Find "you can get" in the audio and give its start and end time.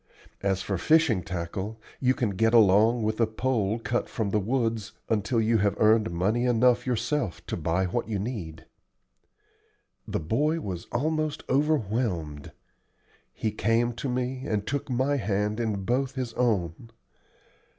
1.99-2.55